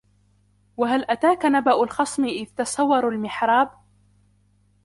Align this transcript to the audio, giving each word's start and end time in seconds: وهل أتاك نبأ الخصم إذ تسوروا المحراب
وهل 0.77 1.05
أتاك 1.09 1.45
نبأ 1.45 1.83
الخصم 1.83 2.23
إذ 2.25 2.45
تسوروا 2.45 3.11
المحراب 3.11 3.69